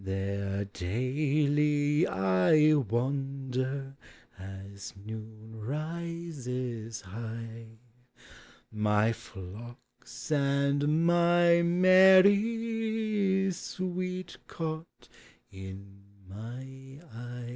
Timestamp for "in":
15.51-15.97